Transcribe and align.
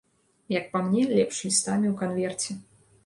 Як 0.53 0.65
па 0.71 0.79
мне, 0.87 1.03
лепш 1.17 1.41
лістамі 1.49 1.87
ў 1.93 1.93
канверце. 2.01 2.51